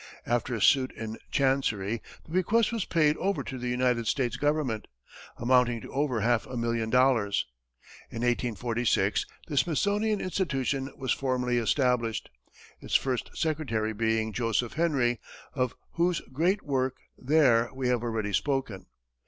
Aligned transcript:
After 0.25 0.55
a 0.55 0.61
suit 0.63 0.91
in 0.93 1.19
chancery, 1.29 2.01
the 2.25 2.31
bequest 2.31 2.71
was 2.71 2.85
paid 2.85 3.15
over 3.17 3.43
to 3.43 3.59
the 3.59 3.69
United 3.69 4.07
States 4.07 4.35
government, 4.35 4.87
amounting 5.37 5.79
to 5.81 5.93
over 5.93 6.21
half 6.21 6.47
a 6.47 6.57
million 6.57 6.89
dollars. 6.89 7.45
In 8.09 8.23
1846, 8.23 9.27
the 9.47 9.57
Smithsonian 9.57 10.19
Institution 10.19 10.91
was 10.97 11.11
formally 11.11 11.59
established, 11.59 12.31
its 12.79 12.95
first 12.95 13.29
secretary 13.35 13.93
being 13.93 14.33
Joseph 14.33 14.73
Henry, 14.73 15.19
of 15.53 15.75
whose 15.91 16.19
great 16.33 16.63
work 16.63 16.95
there 17.15 17.69
we 17.71 17.87
have 17.89 18.01
already 18.01 18.33
spoken. 18.33 18.87